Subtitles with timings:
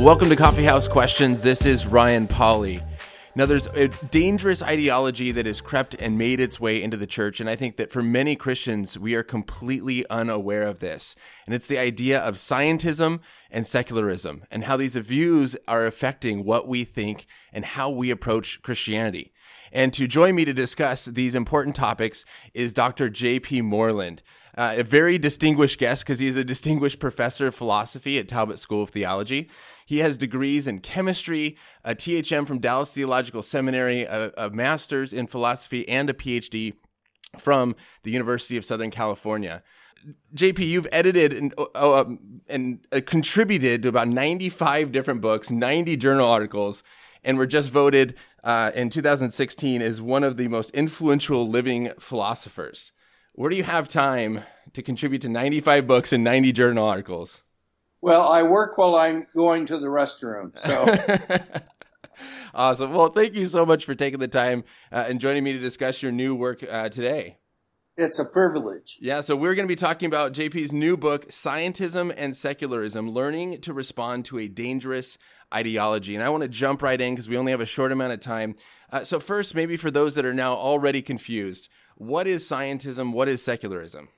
[0.00, 1.42] Well, welcome to Coffee House Questions.
[1.42, 2.82] This is Ryan Pauly.
[3.34, 7.38] Now, there's a dangerous ideology that has crept and made its way into the church,
[7.38, 11.14] and I think that for many Christians, we are completely unaware of this.
[11.44, 16.66] And it's the idea of scientism and secularism, and how these views are affecting what
[16.66, 19.34] we think and how we approach Christianity.
[19.70, 23.10] And to join me to discuss these important topics is Dr.
[23.10, 23.60] J.P.
[23.60, 24.22] Moreland.
[24.56, 28.82] Uh, a very distinguished guest because he's a distinguished professor of philosophy at Talbot School
[28.82, 29.48] of Theology.
[29.90, 35.26] He has degrees in chemistry, a THM from Dallas Theological Seminary, a, a master's in
[35.26, 36.74] philosophy, and a PhD
[37.40, 39.64] from the University of Southern California.
[40.32, 42.04] JP, you've edited and, uh,
[42.46, 46.84] and uh, contributed to about 95 different books, 90 journal articles,
[47.24, 52.92] and were just voted uh, in 2016 as one of the most influential living philosophers.
[53.34, 57.42] Where do you have time to contribute to 95 books and 90 journal articles?
[58.02, 60.58] Well, I work while I'm going to the restroom.
[60.58, 60.86] So.
[62.54, 62.92] awesome.
[62.92, 66.02] Well, thank you so much for taking the time uh, and joining me to discuss
[66.02, 67.38] your new work uh, today.
[67.96, 68.96] It's a privilege.
[69.02, 73.60] Yeah, so we're going to be talking about JP's new book, Scientism and Secularism Learning
[73.60, 75.18] to Respond to a Dangerous
[75.52, 76.14] Ideology.
[76.14, 78.20] And I want to jump right in because we only have a short amount of
[78.20, 78.54] time.
[78.90, 83.12] Uh, so, first, maybe for those that are now already confused, what is scientism?
[83.12, 84.08] What is secularism?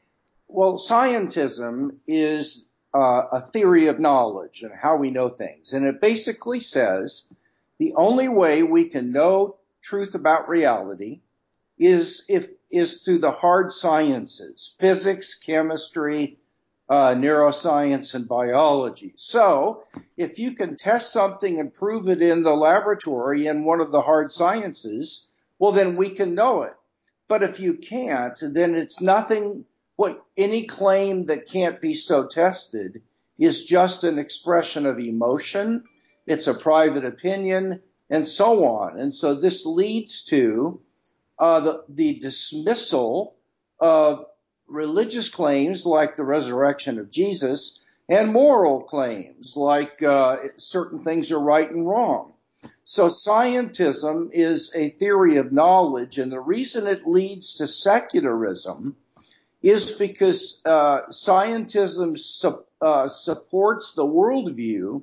[0.47, 5.73] Well, scientism is uh, a theory of knowledge and how we know things.
[5.73, 7.29] And it basically says
[7.79, 11.21] the only way we can know truth about reality
[11.79, 16.39] is if is through the hard sciences, physics, chemistry,
[16.89, 19.12] uh, neuroscience, and biology.
[19.17, 19.84] So,
[20.17, 24.01] if you can test something and prove it in the laboratory in one of the
[24.01, 25.27] hard sciences,
[25.59, 26.75] well, then we can know it.
[27.29, 29.65] But if you can't, then it's nothing
[29.97, 33.03] what any claim that can't be so tested
[33.38, 35.84] is just an expression of emotion.
[36.26, 38.98] It's a private opinion and so on.
[38.98, 40.80] And so this leads to
[41.38, 43.36] uh, the, the dismissal
[43.80, 44.26] of
[44.69, 51.38] religious claims like the resurrection of Jesus and moral claims like uh, certain things are
[51.38, 52.34] right and wrong.
[52.84, 58.97] So scientism is a theory of knowledge, and the reason it leads to secularism
[59.62, 65.03] is because uh, scientism su- uh, supports the worldview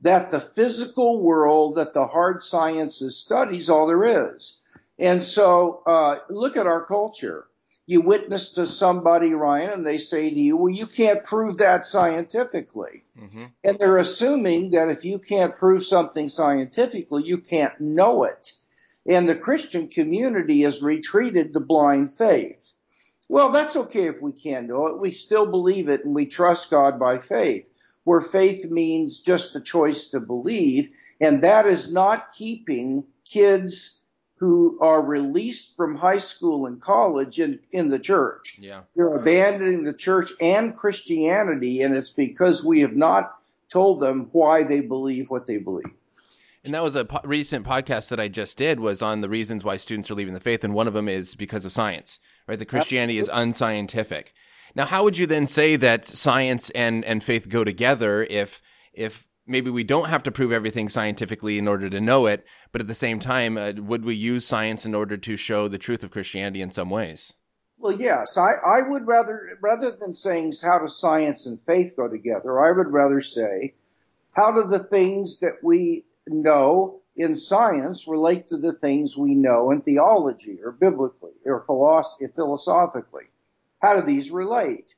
[0.00, 4.56] that the physical world, that the hard sciences studies all there is.
[4.98, 7.46] And so, uh, look at our culture.
[7.86, 11.86] You witness to somebody, Ryan, and they say to you, well, you can't prove that
[11.86, 13.04] scientifically.
[13.20, 13.44] Mm-hmm.
[13.64, 18.52] And they're assuming that if you can't prove something scientifically, you can't know it.
[19.06, 22.72] And the Christian community has retreated to blind faith.
[23.32, 25.00] Well, that's okay if we can't know it.
[25.00, 27.66] We still believe it and we trust God by faith,
[28.04, 30.92] where faith means just a choice to believe.
[31.18, 33.98] And that is not keeping kids
[34.36, 38.58] who are released from high school and college in, in the church.
[38.58, 38.82] Yeah.
[38.94, 43.32] They're abandoning the church and Christianity, and it's because we have not
[43.70, 45.94] told them why they believe what they believe.
[46.64, 49.64] And that was a po- recent podcast that I just did was on the reasons
[49.64, 52.58] why students are leaving the faith, and one of them is because of science, right?
[52.58, 54.34] The Christianity is unscientific.
[54.74, 59.28] Now, how would you then say that science and and faith go together if if
[59.46, 62.88] maybe we don't have to prove everything scientifically in order to know it, but at
[62.88, 66.10] the same time, uh, would we use science in order to show the truth of
[66.10, 67.32] Christianity in some ways?
[67.78, 72.06] Well, yes, I, I would rather, rather than saying how does science and faith go
[72.06, 73.74] together, I would rather say
[74.30, 79.70] how do the things that we know in science relate to the things we know
[79.70, 83.24] in theology or biblically or philosophically?
[83.80, 84.94] How do these relate?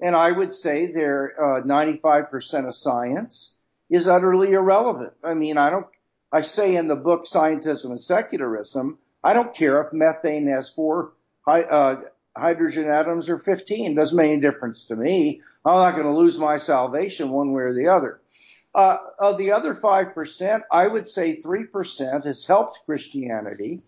[0.00, 3.54] And I would say they're uh, 95% of science,
[3.90, 5.14] is utterly irrelevant.
[5.24, 5.86] I mean, I don't,
[6.30, 11.12] I say in the book Scientism and Secularism, I don't care if methane has four
[11.46, 11.96] uh,
[12.36, 13.94] hydrogen atoms or 15.
[13.94, 15.40] Doesn't make any difference to me.
[15.64, 18.20] I'm not going to lose my salvation one way or the other.
[18.78, 23.82] Uh, of the other 5%, I would say 3% has helped Christianity.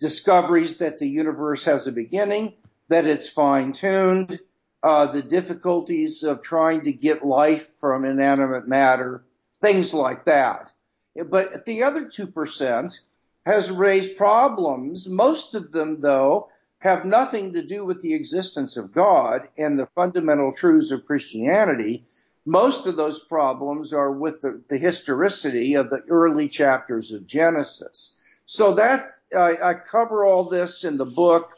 [0.00, 2.54] Discoveries that the universe has a beginning,
[2.88, 4.40] that it's fine tuned,
[4.82, 9.22] uh, the difficulties of trying to get life from inanimate matter,
[9.60, 10.72] things like that.
[11.14, 12.98] But the other 2%
[13.44, 15.10] has raised problems.
[15.10, 19.90] Most of them, though, have nothing to do with the existence of God and the
[19.94, 22.04] fundamental truths of Christianity.
[22.44, 28.16] Most of those problems are with the, the historicity of the early chapters of Genesis.
[28.44, 31.50] So that uh, I cover all this in the book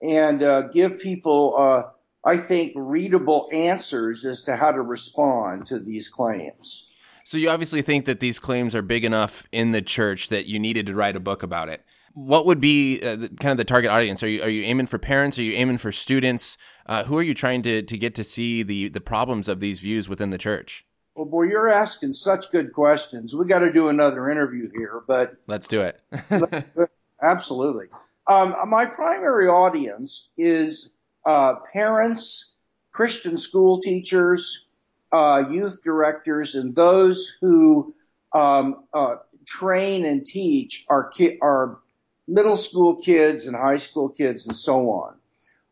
[0.00, 1.82] and uh, give people, uh,
[2.24, 6.88] I think, readable answers as to how to respond to these claims.
[7.24, 10.58] So you obviously think that these claims are big enough in the church that you
[10.58, 11.84] needed to write a book about it.
[12.14, 14.22] What would be uh, the, kind of the target audience?
[14.22, 15.38] Are you are you aiming for parents?
[15.38, 16.56] Are you aiming for students?
[16.86, 19.80] Uh, who are you trying to to get to see the the problems of these
[19.80, 20.86] views within the church?
[21.16, 23.34] Well, boy, you're asking such good questions.
[23.36, 26.00] We got to do another interview here, but let's do it.
[26.30, 26.90] let's do it.
[27.22, 27.86] Absolutely.
[28.26, 30.90] Um, my primary audience is
[31.24, 32.52] uh, parents,
[32.90, 34.64] Christian school teachers,
[35.12, 37.94] uh, youth directors, and those who
[38.32, 41.78] um, uh, train and teach our ki- our
[42.26, 45.14] middle school kids and high school kids and so on.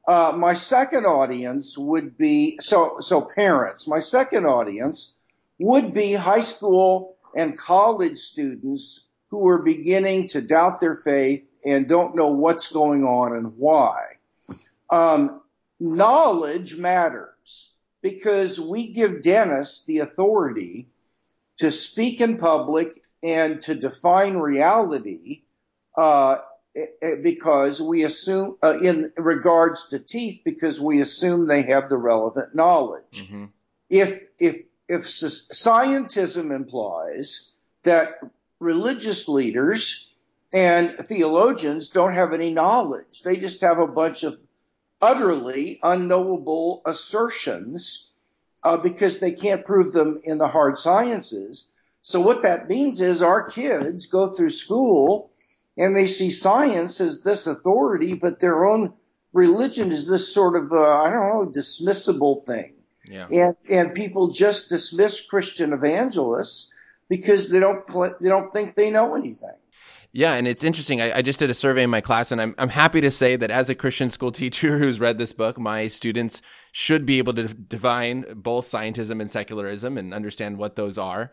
[0.07, 3.87] Uh, my second audience would be so so parents.
[3.87, 5.13] My second audience
[5.59, 11.89] would be high school and college students who are beginning to doubt their faith and
[11.89, 14.17] don't know what's going on and why.
[14.91, 15.41] Um,
[15.79, 17.71] knowledge matters
[18.03, 20.89] because we give dentists the authority
[21.59, 25.43] to speak in public and to define reality
[25.97, 26.39] uh,
[27.23, 32.55] because we assume uh, in regards to teeth because we assume they have the relevant
[32.55, 33.25] knowledge.
[33.25, 33.47] Mm-hmm.
[33.91, 34.57] If if
[34.89, 37.51] if scientism implies
[37.83, 38.21] that
[38.59, 40.09] religious leaders
[40.53, 44.39] and theologians don't have any knowledge, they just have a bunch of
[45.01, 48.09] utterly unknowable assertions
[48.65, 51.65] uh, because they can't prove them in the hard sciences.
[52.03, 55.32] So what that means is our kids go through school
[55.77, 58.95] and they see science as this authority, but their own
[59.33, 62.75] religion is this sort of, uh, I don't know, dismissible thing.
[63.05, 63.27] Yeah.
[63.31, 66.71] And and people just dismiss Christian evangelists
[67.09, 67.87] because they don't
[68.21, 69.57] they don't think they know anything.
[70.15, 71.01] Yeah, and it's interesting.
[71.01, 73.35] I, I, just did a survey in my class, and I'm I'm happy to say
[73.37, 77.33] that as a Christian school teacher who's read this book, my students should be able
[77.35, 81.33] to divine both scientism and secularism and understand what those are.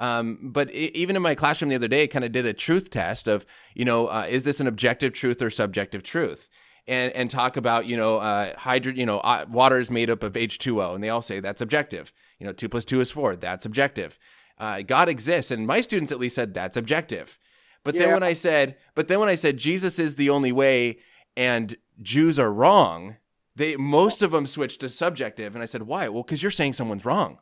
[0.00, 2.52] Um, but it, even in my classroom the other day, I kind of did a
[2.52, 6.48] truth test of, you know, uh, is this an objective truth or subjective truth?
[6.90, 10.22] and and talk about you know uh, hydrogen you know uh, water is made up
[10.22, 12.12] of H2O and they all say that's objective.
[12.38, 14.18] You know 2 plus 2 is 4 that's objective.
[14.58, 17.38] Uh, God exists and my students at least said that's objective.
[17.82, 18.02] But yeah.
[18.02, 20.98] then when I said but then when I said Jesus is the only way
[21.36, 23.16] and Jews are wrong
[23.56, 26.08] they most of them switched to subjective and I said why?
[26.08, 27.38] Well cuz you're saying someone's wrong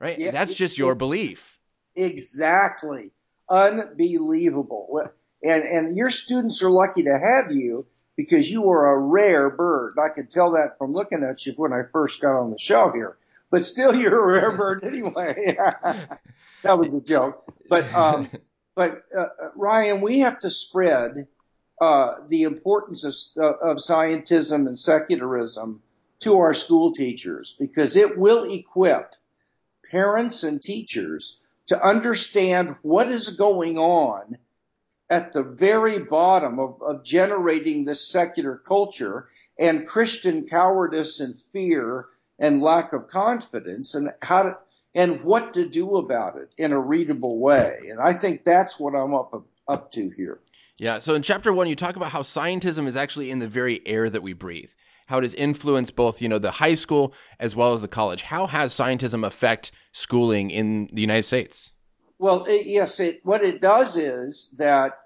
[0.00, 1.58] right yeah, that's just your belief
[1.94, 3.10] exactly
[3.50, 5.00] unbelievable
[5.42, 9.96] and and your students are lucky to have you because you are a rare bird.
[10.02, 12.90] I could tell that from looking at you when I first got on the show
[12.92, 13.16] here.
[13.50, 15.56] But still, you're a rare bird anyway.
[16.62, 17.44] that was a joke.
[17.68, 18.30] But um,
[18.74, 21.28] but uh, Ryan, we have to spread
[21.80, 25.82] uh, the importance of, uh, of scientism and secularism
[26.20, 29.12] to our school teachers because it will equip
[29.90, 34.38] parents and teachers to understand what is going on
[35.08, 39.28] at the very bottom of, of generating this secular culture
[39.58, 42.06] and Christian cowardice and fear
[42.38, 44.56] and lack of confidence and how to,
[44.94, 47.78] and what to do about it in a readable way.
[47.90, 50.40] And I think that's what I'm up, up to here.
[50.78, 50.98] Yeah.
[50.98, 54.10] So in chapter one, you talk about how scientism is actually in the very air
[54.10, 54.70] that we breathe,
[55.06, 58.22] how it has influenced both, you know, the high school as well as the college.
[58.22, 61.72] How has scientism affect schooling in the United States?
[62.18, 64.98] Well, it, yes, it, what it does is that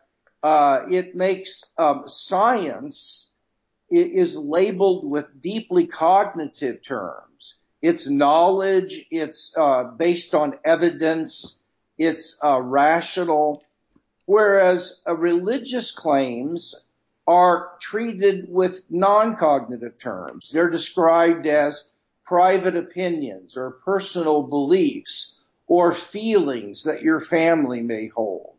[0.43, 3.31] uh, it makes um, science
[3.91, 7.57] is labeled with deeply cognitive terms.
[7.83, 9.07] It's knowledge.
[9.11, 11.59] It's uh, based on evidence.
[11.99, 13.65] It's uh, rational.
[14.27, 16.77] Whereas uh, religious claims
[17.27, 20.51] are treated with non-cognitive terms.
[20.51, 21.91] They're described as
[22.25, 25.37] private opinions or personal beliefs
[25.67, 28.57] or feelings that your family may hold.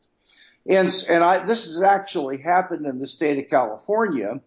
[0.68, 4.42] And, and I, this has actually happened in the state of California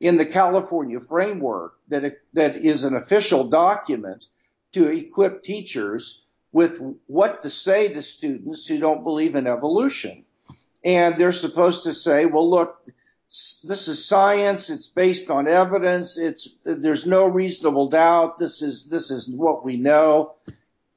[0.00, 4.26] in the California framework that, that is an official document
[4.72, 10.24] to equip teachers with what to say to students who don't believe in evolution.
[10.84, 12.86] And they're supposed to say, well, look,
[13.28, 14.70] this is science.
[14.70, 16.18] It's based on evidence.
[16.18, 18.38] It's, there's no reasonable doubt.
[18.38, 20.34] This is, this is what we know.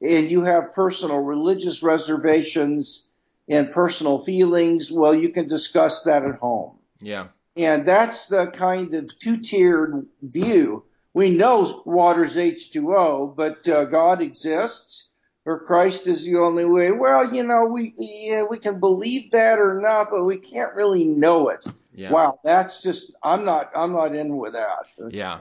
[0.00, 3.08] And you have personal religious reservations
[3.48, 6.78] and personal feelings, well, you can discuss that at home.
[7.00, 7.28] Yeah.
[7.56, 10.84] And that's the kind of two-tiered view.
[11.14, 15.08] We know water's H2O, but uh, God exists
[15.44, 16.92] or Christ is the only way.
[16.92, 21.06] Well, you know, we yeah, we can believe that or not, but we can't really
[21.06, 21.64] know it.
[21.94, 22.12] Yeah.
[22.12, 24.92] Wow, that's just I'm not I'm not in with that.
[25.10, 25.40] Yeah.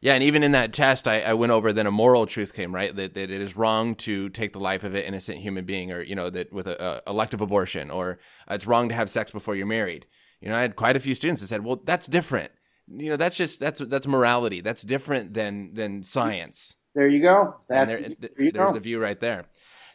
[0.00, 2.74] Yeah, and even in that test, I, I went over then a moral truth came
[2.74, 5.92] right that, that it is wrong to take the life of an innocent human being,
[5.92, 8.18] or you know that with a, a elective abortion, or
[8.50, 10.04] it's wrong to have sex before you're married.
[10.42, 12.52] You know, I had quite a few students that said, "Well, that's different.
[12.86, 14.60] You know, that's just that's that's morality.
[14.60, 17.56] That's different than than science." There you go.
[17.68, 18.74] That's there, there you there's go.
[18.74, 19.46] the view right there.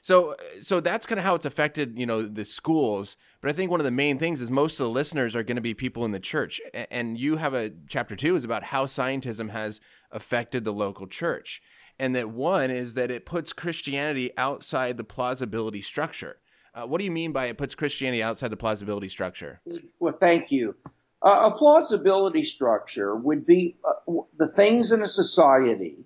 [0.01, 3.17] So, so that's kind of how it's affected, you know, the schools.
[3.41, 5.55] But I think one of the main things is most of the listeners are going
[5.55, 8.85] to be people in the church, and you have a chapter two is about how
[8.85, 11.61] scientism has affected the local church,
[11.99, 16.37] and that one is that it puts Christianity outside the plausibility structure.
[16.73, 19.59] Uh, what do you mean by it puts Christianity outside the plausibility structure?
[19.99, 20.75] Well, thank you.
[21.21, 26.05] Uh, a plausibility structure would be uh, the things in a society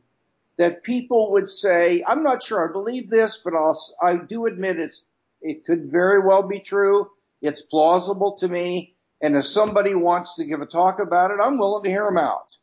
[0.57, 4.79] that people would say, I'm not sure I believe this, but I'll, I do admit
[4.79, 5.03] it's,
[5.41, 7.09] it could very well be true.
[7.41, 8.95] It's plausible to me.
[9.21, 12.17] And if somebody wants to give a talk about it, I'm willing to hear them
[12.17, 12.55] out.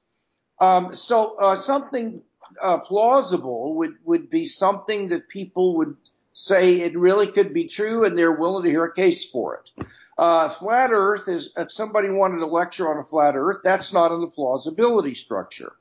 [0.61, 2.23] Um, so, uh, something,
[2.61, 5.97] uh, plausible would, would be something that people would
[6.33, 9.87] say it really could be true and they're willing to hear a case for it.
[10.17, 14.13] Uh, flat earth is, if somebody wanted to lecture on a flat earth, that's not
[14.13, 15.73] in the plausibility structure.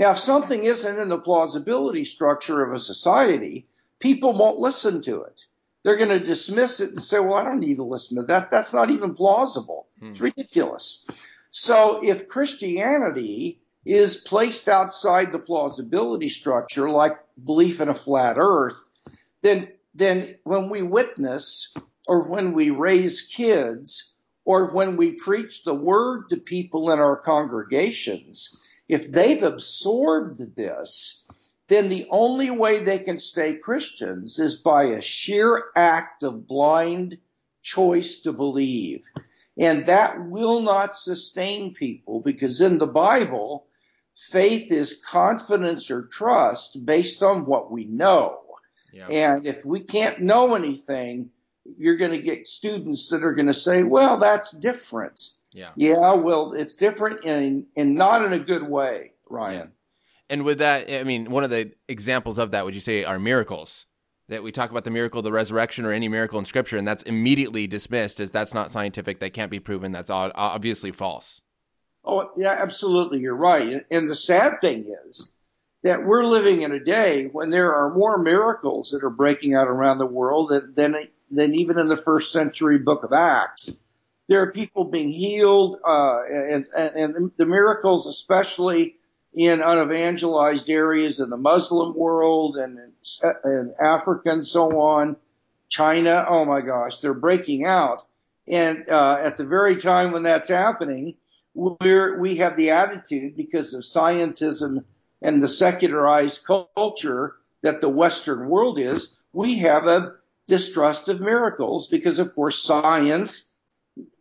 [0.00, 5.24] Now, if something isn't in the plausibility structure of a society, people won't listen to
[5.24, 5.42] it.
[5.82, 8.50] They're going to dismiss it and say, well, I don't need to listen to that.
[8.50, 9.88] That's not even plausible.
[9.98, 10.08] Hmm.
[10.08, 11.06] It's ridiculous.
[11.50, 18.82] So if Christianity is placed outside the plausibility structure, like belief in a flat earth,
[19.42, 21.74] then, then when we witness
[22.08, 24.14] or when we raise kids
[24.46, 28.56] or when we preach the word to people in our congregations,
[28.90, 31.24] if they've absorbed this,
[31.68, 37.18] then the only way they can stay Christians is by a sheer act of blind
[37.62, 39.04] choice to believe.
[39.56, 43.66] And that will not sustain people because in the Bible,
[44.16, 48.40] faith is confidence or trust based on what we know.
[48.92, 49.06] Yeah.
[49.06, 51.30] And if we can't know anything,
[51.64, 55.20] you're going to get students that are going to say, well, that's different.
[55.52, 55.70] Yeah.
[55.76, 56.14] Yeah.
[56.14, 59.58] Well, it's different in, and not in a good way, Ryan.
[59.58, 59.66] Yeah.
[60.28, 63.18] And with that, I mean, one of the examples of that, would you say, are
[63.18, 63.86] miracles?
[64.28, 66.86] That we talk about the miracle of the resurrection or any miracle in Scripture, and
[66.86, 71.40] that's immediately dismissed as that's not scientific, that can't be proven, that's obviously false.
[72.04, 73.18] Oh, yeah, absolutely.
[73.18, 73.84] You're right.
[73.90, 75.32] And the sad thing is
[75.82, 79.66] that we're living in a day when there are more miracles that are breaking out
[79.66, 83.80] around the world than, than, than even in the first century book of Acts
[84.30, 88.94] there are people being healed, uh, and, and the miracles, especially
[89.34, 92.78] in unevangelized areas in the Muslim world and
[93.44, 95.16] in Africa and so on,
[95.68, 96.24] China.
[96.28, 98.04] Oh my gosh, they're breaking out.
[98.46, 101.16] And uh, at the very time when that's happening,
[101.52, 104.84] we're, we have the attitude because of scientism
[105.20, 110.12] and the secularized culture that the Western world is, we have a
[110.46, 113.49] distrust of miracles because, of course, science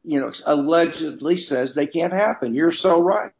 [0.04, 2.54] you know, allegedly says they can't happen.
[2.54, 3.32] You're so right.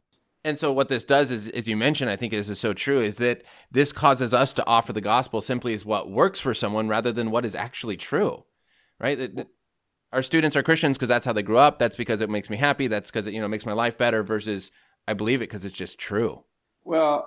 [0.42, 3.00] And so what this does is, as you mentioned, I think this is so true,
[3.00, 6.88] is that this causes us to offer the gospel simply as what works for someone
[6.88, 8.44] rather than what is actually true,
[8.98, 9.46] right?
[10.12, 11.78] Our students are Christians because that's how they grew up.
[11.78, 12.86] That's because it makes me happy.
[12.86, 14.70] That's because it, you know, makes my life better versus
[15.06, 16.42] I believe it because it's just true.
[16.84, 17.26] Well,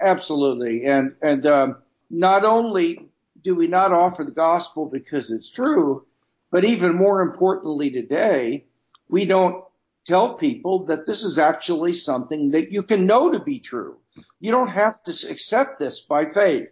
[0.00, 0.86] absolutely.
[0.86, 1.76] And, and, um,
[2.08, 3.10] not only
[3.42, 6.05] do we not offer the gospel because it's true,
[6.50, 8.66] but even more importantly today,
[9.08, 9.64] we don't
[10.06, 13.96] tell people that this is actually something that you can know to be true.
[14.40, 16.68] You don't have to accept this by faith,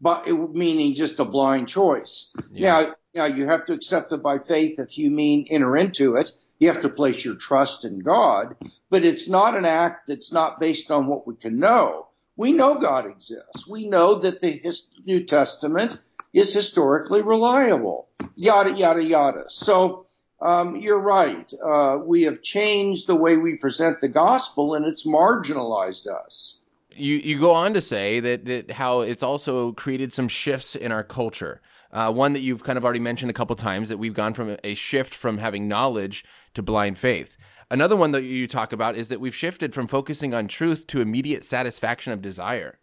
[0.00, 2.32] but meaning just a blind choice.
[2.52, 2.70] Yeah.
[2.70, 6.32] Now, now you have to accept it by faith if you mean enter into it.
[6.58, 8.56] You have to place your trust in God,
[8.90, 12.08] but it's not an act that's not based on what we can know.
[12.36, 13.66] We know God exists.
[13.68, 14.62] We know that the
[15.04, 15.98] New Testament
[16.32, 18.08] is historically reliable.
[18.36, 19.44] Yada, yada, yada.
[19.48, 20.06] So,
[20.40, 21.50] um, you're right.
[21.64, 26.58] Uh, we have changed the way we present the gospel and it's marginalized us.
[26.96, 30.92] You, you go on to say that, that how it's also created some shifts in
[30.92, 31.60] our culture.
[31.92, 34.56] Uh, one that you've kind of already mentioned a couple times that we've gone from
[34.62, 36.24] a shift from having knowledge
[36.54, 37.36] to blind faith.
[37.70, 41.00] Another one that you talk about is that we've shifted from focusing on truth to
[41.00, 42.78] immediate satisfaction of desire.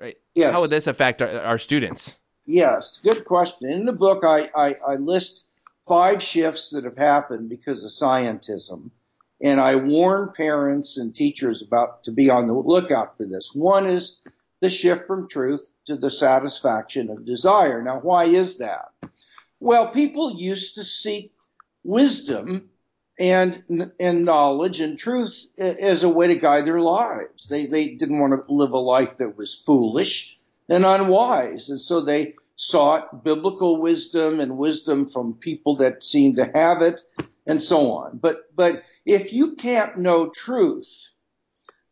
[0.00, 0.16] Right?
[0.34, 0.52] Yes.
[0.52, 2.18] How would this affect our, our students?
[2.46, 3.70] Yes, good question.
[3.70, 5.46] In the book, I, I, I list
[5.86, 8.90] five shifts that have happened because of scientism.
[9.40, 13.52] And I warn parents and teachers about to be on the lookout for this.
[13.54, 14.20] One is
[14.60, 17.82] the shift from truth to the satisfaction of desire.
[17.82, 18.92] Now, why is that?
[19.58, 21.32] Well, people used to seek
[21.84, 22.70] wisdom
[23.18, 27.48] and and knowledge and truth as a way to guide their lives.
[27.48, 30.38] They they didn't want to live a life that was foolish
[30.72, 36.50] and unwise, and so they sought biblical wisdom and wisdom from people that seemed to
[36.54, 37.02] have it,
[37.46, 38.16] and so on.
[38.16, 41.10] But but if you can't know truth,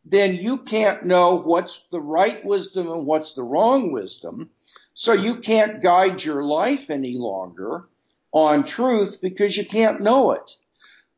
[0.03, 4.49] then you can't know what's the right wisdom and what's the wrong wisdom.
[4.95, 7.83] So you can't guide your life any longer
[8.31, 10.55] on truth because you can't know it.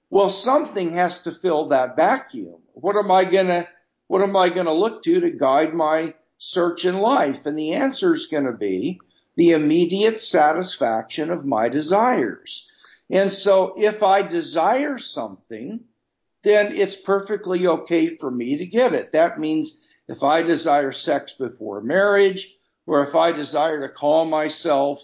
[0.09, 2.59] Well, something has to fill that vacuum.
[2.73, 3.69] What am I gonna,
[4.07, 7.45] what am I gonna look to to guide my search in life?
[7.45, 8.99] And the answer is gonna be
[9.35, 12.69] the immediate satisfaction of my desires.
[13.09, 15.81] And so if I desire something,
[16.43, 19.13] then it's perfectly okay for me to get it.
[19.13, 22.53] That means if I desire sex before marriage,
[22.85, 25.01] or if I desire to call myself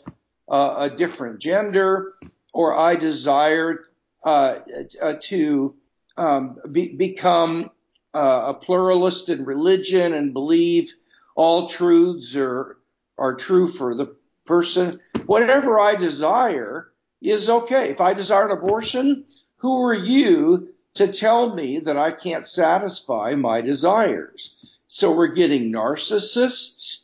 [0.50, 2.13] uh, a different gender,
[2.53, 3.86] or I desire
[4.24, 4.60] uh,
[5.01, 5.75] uh, to
[6.17, 7.72] um, be, become
[8.13, 10.93] uh, a pluralist in religion and believe
[11.36, 12.78] all truths are
[13.18, 15.00] are true for the person.
[15.26, 17.90] Whatever I desire is okay.
[17.90, 19.26] If I desire an abortion,
[19.58, 24.56] who are you to tell me that I can't satisfy my desires?
[24.88, 27.02] So we're getting narcissists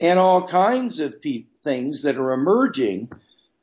[0.00, 3.08] and all kinds of pe- things that are emerging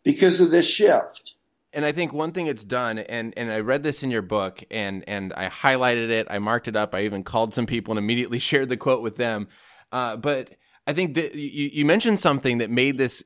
[0.04, 1.36] because of this shift
[1.74, 4.63] and I think one thing it's done, and and I read this in your book,
[4.72, 8.00] and and I highlighted it, I marked it up, I even called some people and
[8.00, 9.48] immediately shared the quote with them.
[9.91, 10.51] Uh, but
[10.88, 13.24] I think that you, you mentioned something that made this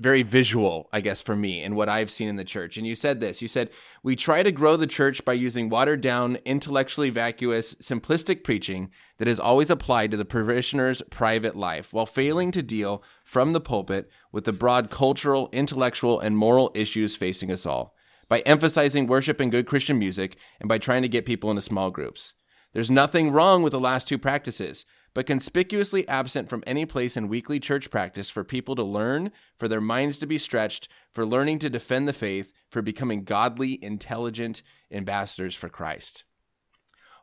[0.00, 2.78] very visual, I guess, for me and what I've seen in the church.
[2.78, 3.70] And you said this you said,
[4.02, 9.28] We try to grow the church by using watered down, intellectually vacuous, simplistic preaching that
[9.28, 14.10] is always applied to the parishioner's private life, while failing to deal from the pulpit
[14.32, 17.94] with the broad cultural, intellectual, and moral issues facing us all,
[18.26, 21.90] by emphasizing worship and good Christian music, and by trying to get people into small
[21.90, 22.32] groups.
[22.72, 27.28] There's nothing wrong with the last two practices but conspicuously absent from any place in
[27.28, 31.58] weekly church practice for people to learn, for their minds to be stretched, for learning
[31.60, 36.24] to defend the faith, for becoming godly, intelligent ambassadors for Christ.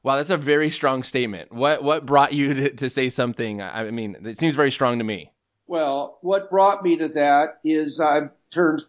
[0.03, 1.51] Wow, that's a very strong statement.
[1.51, 3.61] What what brought you to, to say something?
[3.61, 5.31] I mean, it seems very strong to me.
[5.67, 8.83] Well, what brought me to that is I turned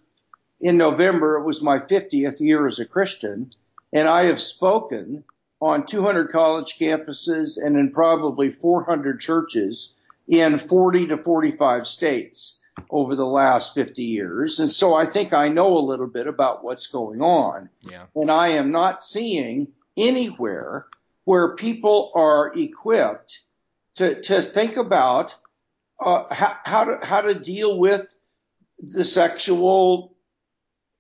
[0.61, 1.39] in November.
[1.39, 3.53] It was my 50th year as a Christian,
[3.93, 5.25] and I have spoken
[5.61, 9.95] on 200 college campuses and in probably 400 churches
[10.29, 12.59] in 40 to 45 states
[12.91, 14.61] over the last 50 years.
[14.61, 17.71] And so I think I know a little bit about what's going on.
[17.83, 18.05] Yeah.
[18.15, 20.87] And I am not seeing anywhere
[21.25, 23.41] where people are equipped
[23.97, 25.35] to, to think about
[26.01, 28.07] uh, how, how, to, how to deal with
[28.79, 30.15] the sexual,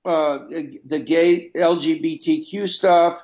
[0.04, 0.38] uh,
[0.84, 3.22] the gay LGBTQ stuff,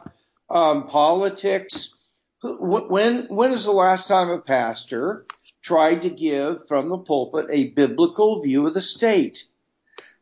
[0.51, 1.95] um, politics.
[2.43, 5.27] When when is the last time a pastor
[5.63, 9.45] tried to give from the pulpit a biblical view of the state?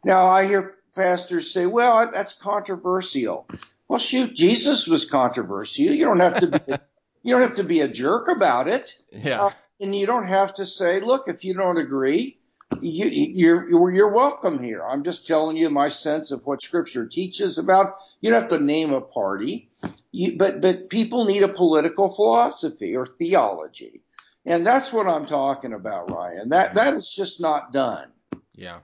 [0.04, 3.48] Now I hear pastors say, "Well, that's controversial."
[3.88, 5.86] Well, shoot, Jesus was controversial.
[5.86, 6.58] You don't have to be,
[7.22, 8.94] you don't have to be a jerk about it.
[9.10, 9.42] Yeah.
[9.42, 12.38] Uh, and you don't have to say, "Look, if you don't agree,
[12.80, 14.82] you, you're, you're welcome here.
[14.84, 17.96] I'm just telling you my sense of what Scripture teaches about.
[18.20, 19.70] You don't have to name a party,
[20.10, 24.02] you, but but people need a political philosophy or theology,
[24.46, 26.50] and that's what I'm talking about, Ryan.
[26.50, 28.12] That that is just not done.
[28.56, 28.80] Yeah.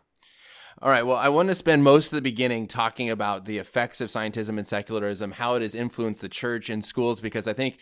[0.81, 1.05] All right.
[1.05, 4.59] Well, I want to spend most of the beginning talking about the effects of scientism
[4.59, 7.79] and secularism, how it has influenced the church and schools, because I think,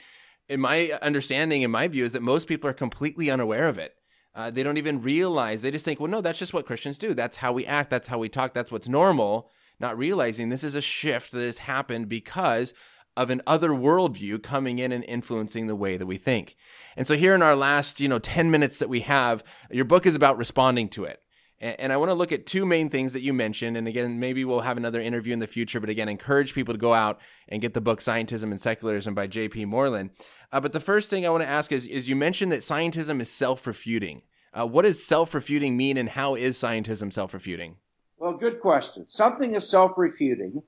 [0.48, 3.94] in my understanding, in my view, is that most people are completely unaware of it.
[4.36, 5.62] Uh, they don't even realize.
[5.62, 7.14] They just think, well, no, that's just what Christians do.
[7.14, 7.88] That's how we act.
[7.88, 8.52] That's how we talk.
[8.52, 9.50] That's what's normal.
[9.80, 12.74] Not realizing this is a shift that has happened because
[13.16, 16.54] of an other worldview coming in and influencing the way that we think.
[16.98, 20.04] And so here in our last, you know, 10 minutes that we have, your book
[20.04, 21.22] is about responding to it.
[21.58, 23.78] And I want to look at two main things that you mentioned.
[23.78, 26.78] And again, maybe we'll have another interview in the future, but again, encourage people to
[26.78, 29.64] go out and get the book Scientism and Secularism by J.P.
[29.64, 30.10] Moreland.
[30.52, 33.20] Uh, but the first thing I want to ask is, is you mentioned that scientism
[33.20, 34.22] is self refuting.
[34.52, 37.76] Uh, what does self refuting mean, and how is scientism self refuting?
[38.18, 39.08] Well, good question.
[39.08, 40.62] Something is self refuting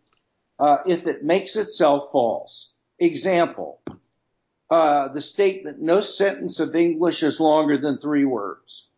[0.59, 2.73] uh, if it makes itself false.
[2.99, 3.81] Example
[4.71, 8.89] uh, the statement, no sentence of English is longer than three words.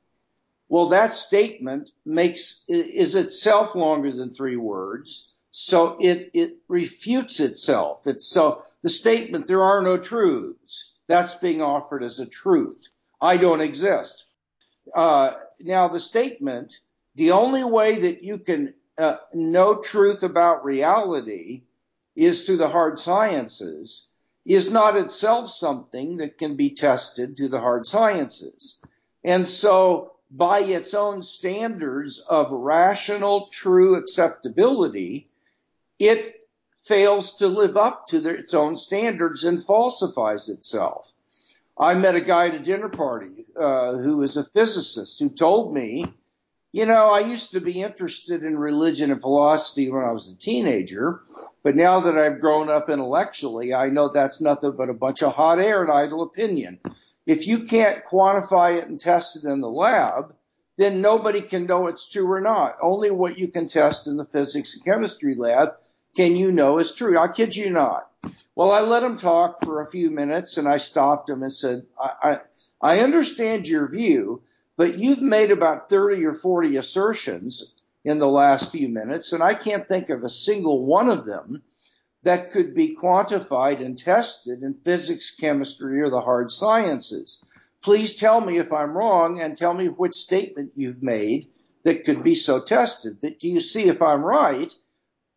[0.71, 8.07] Well, that statement makes is itself longer than three words, so it it refutes itself.
[8.07, 12.89] It's so the statement there are no truths that's being offered as a truth.
[13.21, 14.27] I don't exist.
[14.95, 16.79] Uh, now the statement,
[17.17, 21.65] the only way that you can uh, know truth about reality
[22.15, 24.07] is through the hard sciences
[24.45, 28.79] is not itself something that can be tested through the hard sciences.
[29.25, 35.27] And so by its own standards of rational, true acceptability,
[35.99, 41.12] it fails to live up to the, its own standards and falsifies itself.
[41.79, 45.75] I met a guy at a dinner party uh, who was a physicist who told
[45.75, 46.05] me,
[46.73, 50.37] you know, I used to be interested in religion and philosophy when I was a
[50.37, 51.21] teenager,
[51.62, 55.35] but now that I've grown up intellectually, I know that's nothing but a bunch of
[55.35, 56.79] hot air and idle opinion.
[57.27, 60.35] If you can't quantify it and test it in the lab,
[60.77, 62.77] then nobody can know it's true or not.
[62.83, 65.75] Only what you can test in the physics and chemistry lab
[66.17, 67.19] can you know is true.
[67.19, 68.11] I kid you not.
[68.55, 71.87] Well, I let him talk for a few minutes and I stopped him and said,
[71.99, 72.41] I, I,
[72.81, 74.43] I understand your view,
[74.77, 77.73] but you've made about 30 or 40 assertions
[78.05, 81.63] in the last few minutes, and I can't think of a single one of them
[82.23, 87.43] that could be quantified and tested in physics, chemistry, or the hard sciences.
[87.83, 91.49] Please tell me if I'm wrong and tell me which statement you've made
[91.85, 93.19] that could be so tested.
[93.23, 94.73] But do you see if I'm right?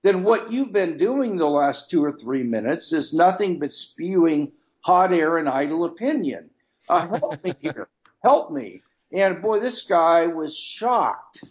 [0.04, 4.52] Then what you've been doing the last two or three minutes is nothing but spewing
[4.82, 6.50] hot air and idle opinion.
[6.89, 7.88] Uh, help me here.
[8.22, 8.82] Help me.
[9.13, 11.43] And boy, this guy was shocked.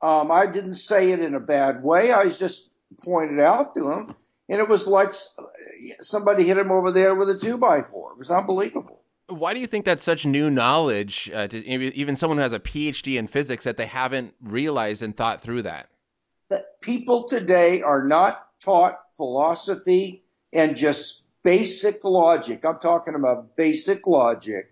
[0.00, 2.12] Um, I didn't say it in a bad way.
[2.12, 2.70] I just
[3.04, 4.14] pointed out to him,
[4.52, 5.14] and it was like
[6.02, 8.12] somebody hit him over there with a two by four.
[8.12, 9.00] It was unbelievable.
[9.28, 12.60] Why do you think that's such new knowledge uh, to even someone who has a
[12.60, 15.88] PhD in physics that they haven't realized and thought through that?
[16.50, 22.62] That people today are not taught philosophy and just basic logic.
[22.66, 24.70] I'm talking about basic logic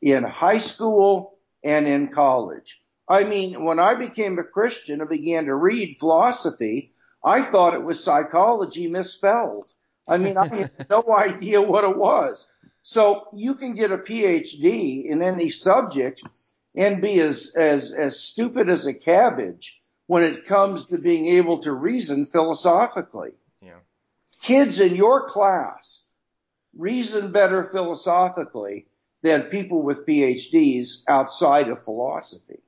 [0.00, 2.80] in high school and in college.
[3.08, 6.92] I mean, when I became a Christian and began to read philosophy,
[7.26, 9.72] I thought it was psychology misspelled.
[10.08, 12.46] I mean, I had no idea what it was.
[12.82, 16.22] So you can get a PhD in any subject
[16.76, 21.58] and be as, as, as stupid as a cabbage when it comes to being able
[21.58, 23.32] to reason philosophically.
[23.60, 23.80] Yeah.
[24.40, 26.06] Kids in your class
[26.76, 28.86] reason better philosophically
[29.22, 32.60] than people with PhDs outside of philosophy.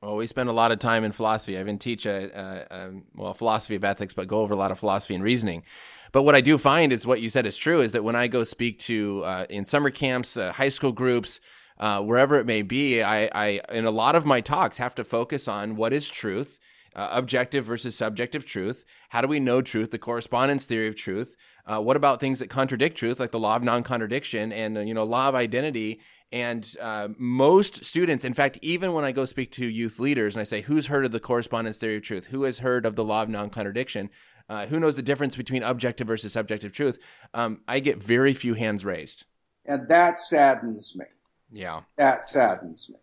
[0.00, 1.56] Well, we spend a lot of time in philosophy.
[1.56, 2.30] I even teach a,
[2.70, 5.64] a, a, well philosophy of ethics, but go over a lot of philosophy and reasoning.
[6.12, 7.80] But what I do find is what you said is true.
[7.80, 11.40] Is that when I go speak to uh, in summer camps, uh, high school groups,
[11.78, 15.04] uh, wherever it may be, I, I in a lot of my talks have to
[15.04, 16.60] focus on what is truth,
[16.94, 18.84] uh, objective versus subjective truth.
[19.08, 19.90] How do we know truth?
[19.90, 21.36] The correspondence theory of truth.
[21.66, 25.04] Uh, what about things that contradict truth, like the law of non-contradiction and you know
[25.04, 26.00] law of identity
[26.30, 30.40] and uh, most students, in fact, even when I go speak to youth leaders and
[30.40, 32.26] I say, who's heard of the correspondence theory of truth?
[32.26, 34.10] Who has heard of the law of non contradiction?
[34.48, 36.98] Uh, who knows the difference between objective versus subjective truth?
[37.34, 39.24] Um, I get very few hands raised.
[39.64, 41.04] And that saddens me.
[41.50, 41.82] Yeah.
[41.96, 42.96] That saddens me.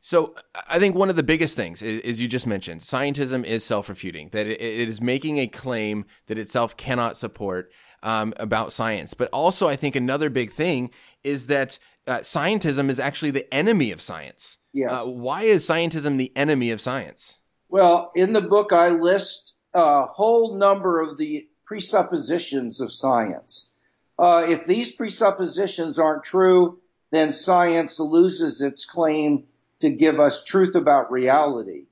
[0.00, 0.34] So
[0.68, 3.88] I think one of the biggest things is, is you just mentioned scientism is self
[3.88, 7.70] refuting, that it, it is making a claim that itself cannot support
[8.02, 9.14] um, about science.
[9.14, 10.90] But also, I think another big thing
[11.22, 14.58] is that uh, scientism is actually the enemy of science.
[14.72, 15.08] Yes.
[15.08, 17.38] Uh, why is scientism the enemy of science?
[17.68, 23.70] Well, in the book, I list a whole number of the presuppositions of science.
[24.18, 29.44] Uh, if these presuppositions aren't true, then science loses its claim
[29.80, 31.86] to give us truth about reality.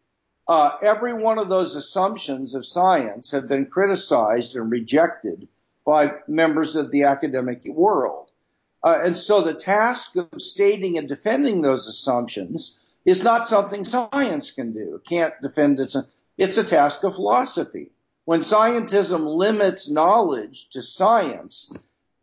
[0.46, 5.48] Uh, every one of those assumptions of science have been criticized and rejected
[5.84, 8.29] by members of the academic world.
[8.82, 14.50] Uh, and so the task of stating and defending those assumptions is not something science
[14.50, 14.96] can do.
[14.96, 15.96] It can't defend its,
[16.38, 17.92] it's a task of philosophy.
[18.24, 21.72] When scientism limits knowledge to science,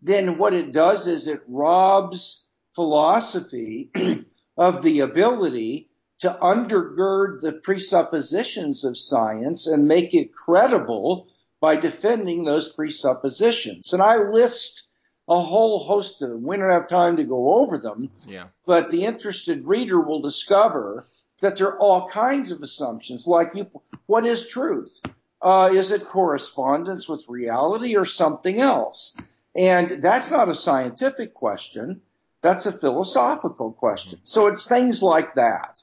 [0.01, 3.91] then what it does is it robs philosophy
[4.57, 5.89] of the ability
[6.19, 11.27] to undergird the presuppositions of science and make it credible
[11.59, 13.93] by defending those presuppositions.
[13.93, 14.86] And I list
[15.27, 16.43] a whole host of them.
[16.43, 18.09] We don't have time to go over them.
[18.25, 18.47] Yeah.
[18.65, 21.05] But the interested reader will discover
[21.41, 23.69] that there are all kinds of assumptions, like you,
[24.05, 25.01] what is truth?
[25.41, 29.15] Uh, is it correspondence with reality or something else?
[29.55, 32.01] And that's not a scientific question.
[32.41, 34.19] That's a philosophical question.
[34.23, 35.81] So it's things like that.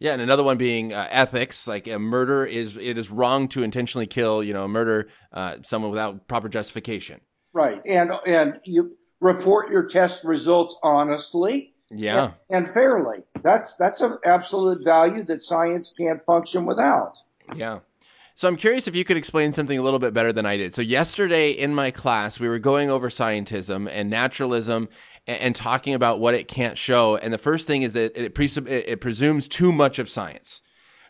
[0.00, 1.66] Yeah, and another one being uh, ethics.
[1.66, 5.90] Like a murder is it is wrong to intentionally kill, you know, murder uh, someone
[5.90, 7.20] without proper justification.
[7.52, 11.74] Right, and and you report your test results honestly.
[11.90, 13.18] Yeah, and, and fairly.
[13.42, 17.18] That's that's an absolute value that science can't function without.
[17.54, 17.80] Yeah.
[18.34, 20.72] So I'm curious if you could explain something a little bit better than I did.
[20.72, 24.88] So yesterday in my class, we were going over scientism and naturalism
[25.26, 27.16] and, and talking about what it can't show.
[27.16, 30.62] And the first thing is that it, presup- it presumes too much of science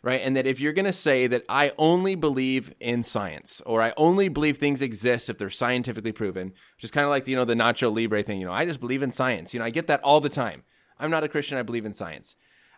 [0.03, 0.21] right?
[0.23, 3.93] And that if you're going to say that I only believe in science or I
[3.97, 7.45] only believe things exist if they're scientifically proven, which is kind of like, you know,
[7.45, 9.53] the Nacho Libre thing, you know, I just believe in science.
[9.53, 10.63] You know, I get that all the time.
[10.99, 12.37] I'm not a Christian, I believe in science.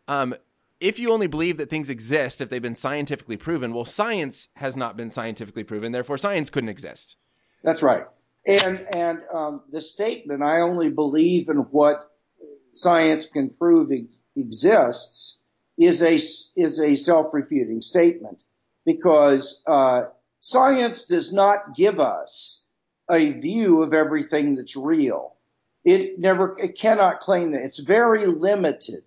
[0.08, 0.34] Um,
[0.80, 4.76] if you only believe that things exist if they've been scientifically proven, well, science has
[4.76, 7.16] not been scientifically proven, therefore science couldn't exist.
[7.62, 8.04] That's right.
[8.46, 12.10] And and um, the statement, "I only believe in what
[12.72, 13.90] science can prove
[14.34, 15.38] exists,"
[15.80, 16.14] is a
[16.60, 18.44] is a self-refuting statement
[18.84, 20.02] because uh,
[20.40, 22.64] science does not give us
[23.10, 25.34] a view of everything that's real.
[25.84, 27.64] It never, it cannot claim that.
[27.64, 29.02] It's very limited.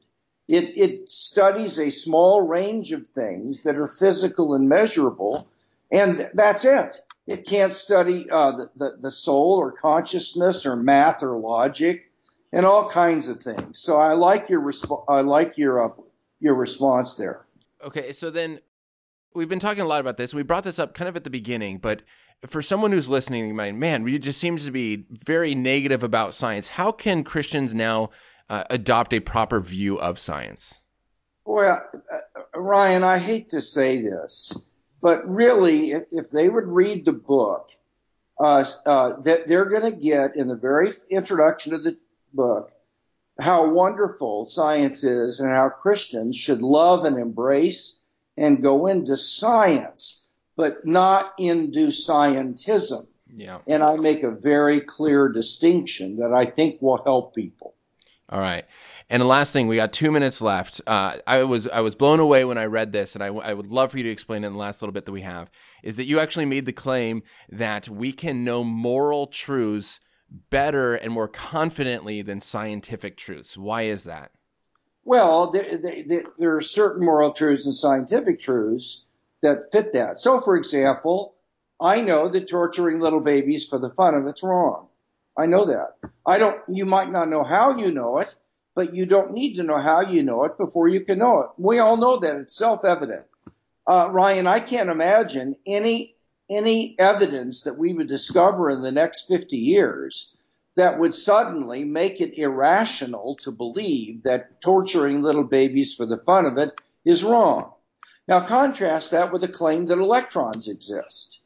[0.47, 5.47] It, it studies a small range of things that are physical and measurable,
[5.91, 6.99] and that's it.
[7.27, 12.11] It can't study uh, the, the, the soul or consciousness or math or logic
[12.51, 13.79] and all kinds of things.
[13.79, 15.93] So I like your resp- I like your uh,
[16.43, 17.45] your response there.
[17.83, 18.59] Okay, so then
[19.33, 20.33] we've been talking a lot about this.
[20.33, 22.03] We brought this up kind of at the beginning, but
[22.47, 26.67] for someone who's listening, man, you just seems to be very negative about science.
[26.67, 28.09] How can Christians now
[28.49, 30.75] uh, adopt a proper view of science?
[31.45, 32.19] Well, uh,
[32.59, 34.53] Ryan, I hate to say this,
[35.01, 37.69] but really, if, if they would read the book,
[38.37, 41.97] uh, uh, that they're going to get in the very introduction of the
[42.33, 42.71] book
[43.39, 47.97] how wonderful science is and how Christians should love and embrace
[48.37, 50.23] and go into science
[50.55, 53.07] but not into scientism.
[53.35, 53.59] Yeah.
[53.67, 57.73] And I make a very clear distinction that I think will help people.
[58.29, 58.65] All right.
[59.09, 60.81] And the last thing, we got two minutes left.
[60.87, 63.67] Uh, I was I was blown away when I read this, and I, I would
[63.67, 65.51] love for you to explain it in the last little bit that we have.
[65.83, 69.99] Is that you actually made the claim that we can know moral truths
[70.49, 73.57] better and more confidently than scientific truths?
[73.57, 74.31] Why is that?
[75.05, 79.01] Well, there, there, there are certain moral truths and scientific truths
[79.41, 80.19] that fit that.
[80.19, 81.35] So, for example,
[81.79, 84.87] I know that torturing little babies for the fun of it's wrong.
[85.37, 85.97] I know that.
[86.25, 88.33] I don't, you might not know how you know it,
[88.75, 91.49] but you don't need to know how you know it before you can know it.
[91.57, 92.37] We all know that.
[92.37, 93.23] It's self-evident.
[93.85, 96.12] Uh, Ryan, I can't imagine any,
[96.55, 100.29] any evidence that we would discover in the next 50 years
[100.75, 106.45] that would suddenly make it irrational to believe that torturing little babies for the fun
[106.45, 106.71] of it
[107.05, 107.71] is wrong.
[108.27, 111.39] Now contrast that with the claim that electrons exist.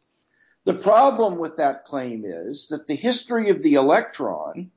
[0.63, 4.71] The problem with that claim is that the history of the electron,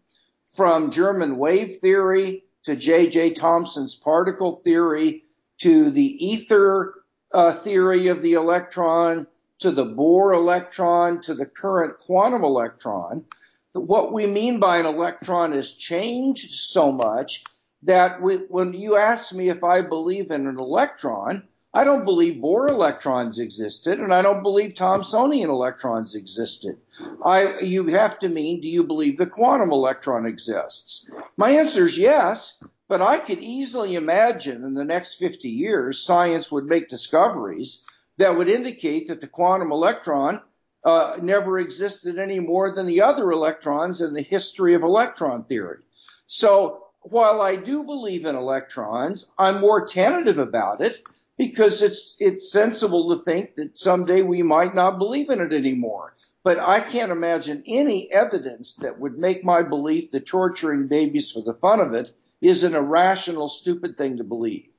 [0.57, 3.33] from German wave theory to J.J.
[3.33, 5.25] Thomson's particle theory
[5.59, 6.95] to the ether
[7.33, 9.27] uh, theory of the electron
[9.61, 13.25] to the Bohr electron to the current quantum electron,
[13.73, 17.45] what we mean by an electron has changed so much
[17.83, 22.43] that we, when you ask me if I believe in an electron, I don't believe
[22.43, 26.79] Bohr electrons existed, and I don't believe Thomsonian electrons existed.
[27.25, 31.09] I, you have to mean, do you believe the quantum electron exists?
[31.37, 36.51] My answer is yes, but I could easily imagine in the next 50 years, science
[36.51, 37.85] would make discoveries
[38.21, 40.43] that would indicate that the quantum electron
[40.85, 45.79] uh, never existed any more than the other electrons in the history of electron theory.
[46.27, 51.01] So while I do believe in electrons, I'm more tentative about it
[51.39, 56.15] because it's it's sensible to think that someday we might not believe in it anymore.
[56.45, 61.43] But I can't imagine any evidence that would make my belief that torturing babies for
[61.43, 62.11] the fun of it
[62.43, 64.70] is an irrational, stupid thing to believe.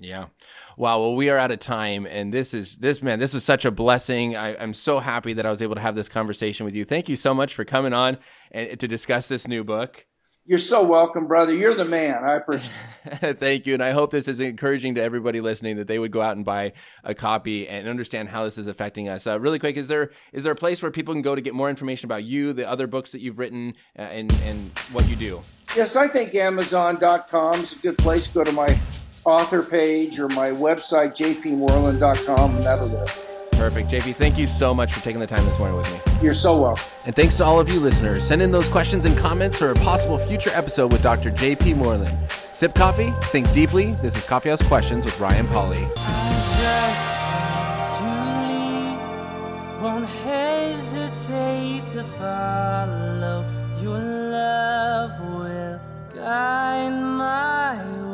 [0.00, 0.26] Yeah.
[0.76, 1.00] Wow.
[1.00, 3.18] Well, we are out of time, and this is this man.
[3.18, 4.36] This was such a blessing.
[4.36, 6.84] I, am so happy that I was able to have this conversation with you.
[6.84, 8.18] Thank you so much for coming on
[8.50, 10.06] and to discuss this new book.
[10.46, 11.54] You're so welcome, brother.
[11.54, 12.24] You're the man.
[12.24, 12.72] I appreciate
[13.04, 13.38] it.
[13.38, 13.74] Thank you.
[13.74, 16.44] And I hope this is encouraging to everybody listening that they would go out and
[16.44, 16.72] buy
[17.04, 19.26] a copy and understand how this is affecting us.
[19.26, 21.54] Uh, really quick, is there is there a place where people can go to get
[21.54, 25.14] more information about you, the other books that you've written, uh, and, and what you
[25.14, 25.42] do?
[25.76, 28.26] Yes, I think Amazon.com is a good place.
[28.26, 28.76] Go to my
[29.24, 33.26] author page or my website, jpmoreland.com, and that'll do it.
[33.52, 33.90] Perfect.
[33.90, 36.12] JP, thank you so much for taking the time this morning with me.
[36.22, 36.82] You're so welcome.
[37.04, 38.26] And thanks to all of you listeners.
[38.26, 41.30] Send in those questions and comments for a possible future episode with Dr.
[41.30, 42.16] JP Moreland.
[42.30, 43.92] Sip coffee, think deeply.
[43.96, 45.86] This is Coffee House Questions with Ryan Pauly.
[49.82, 53.46] won't hesitate to follow
[53.80, 55.80] your love will
[56.14, 58.09] guide my way